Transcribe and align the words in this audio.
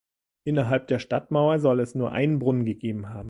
Innerhalb 0.45 0.87
der 0.87 0.97
Stadtmauer 0.97 1.59
soll 1.59 1.79
es 1.79 1.93
nur 1.93 2.11
einen 2.11 2.39
Brunnen 2.39 2.65
gegeben 2.65 3.09
haben. 3.09 3.19